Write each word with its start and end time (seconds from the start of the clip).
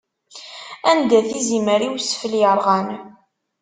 anda-t 0.89 1.29
izimer 1.39 1.81
i 1.87 1.89
wesfel 1.93 2.33
yerɣan? 2.41 2.87